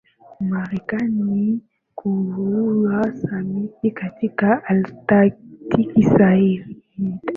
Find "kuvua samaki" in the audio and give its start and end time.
1.95-3.91